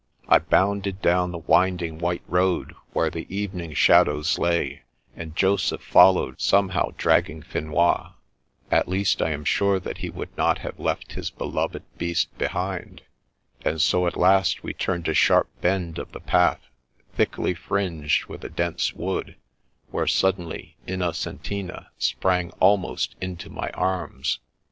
I 0.27 0.39
bounded 0.39 0.99
down 0.99 1.29
the 1.31 1.37
winding 1.45 1.99
white 1.99 2.23
road, 2.27 2.73
where 2.91 3.11
the 3.11 3.27
evening 3.29 3.75
shadows 3.75 4.39
lay, 4.39 4.81
and 5.15 5.35
Joseph 5.35 5.83
followed, 5.83 6.41
some 6.41 6.69
how 6.69 6.95
dragging 6.97 7.43
Finois— 7.43 8.11
at 8.71 8.87
least, 8.87 9.21
I 9.21 9.29
am 9.29 9.45
sure 9.45 9.79
that 9.79 9.99
he 9.99 10.09
would 10.09 10.35
not 10.35 10.57
have 10.57 10.79
left 10.79 11.11
his 11.13 11.29
beloved 11.29 11.83
beast 11.99 12.35
behind,— 12.39 13.03
and 13.63 13.79
so 13.79 14.07
at 14.07 14.17
last 14.17 14.63
we 14.63 14.73
turned 14.73 15.07
a 15.07 15.13
sharp 15.13 15.49
bend 15.61 15.99
of 15.99 16.13
the 16.13 16.19
path, 16.19 16.61
thickly 17.13 17.53
fringed 17.53 18.25
with 18.25 18.43
a 18.43 18.49
dense 18.49 18.93
wood, 18.95 19.35
where 19.91 20.07
suddenly 20.07 20.77
Innocentina 20.87 21.89
sprang 21.99 22.49
almost 22.59 23.15
into 23.21 23.51
my 23.51 23.69
arms. 23.75 24.39